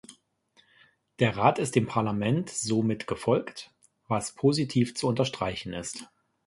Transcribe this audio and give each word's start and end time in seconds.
Der 1.19 1.37
Rat 1.37 1.59
ist 1.59 1.75
dem 1.75 1.85
Parlament 1.85 2.49
somit 2.49 3.05
gefolgt, 3.05 3.69
was 4.07 4.33
positiv 4.33 4.95
zu 4.95 5.05
unterstreichen 5.07 5.73
ist. 5.73 6.09